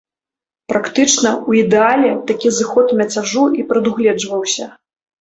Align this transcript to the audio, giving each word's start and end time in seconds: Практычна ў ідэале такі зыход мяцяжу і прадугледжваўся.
Практычна 0.71 1.29
ў 1.49 1.67
ідэале 1.67 2.11
такі 2.33 2.55
зыход 2.57 2.97
мяцяжу 3.03 3.49
і 3.61 3.71
прадугледжваўся. 3.71 4.65